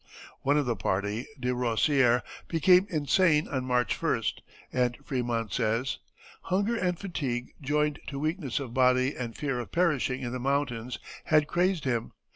[0.41, 4.41] One of the party, De Rossier, became insane on March 1st,
[4.73, 5.99] and Frémont says:
[6.45, 10.97] "Hunger and fatigue joined to weakness of body and fear of perishing in the mountains
[11.25, 12.13] had crazed him.